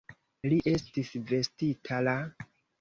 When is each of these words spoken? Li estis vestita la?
Li 0.53 0.57
estis 0.71 1.13
vestita 1.33 2.03
la? 2.11 2.19